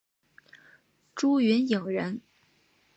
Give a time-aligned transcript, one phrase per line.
[1.13, 2.21] 朱云影人。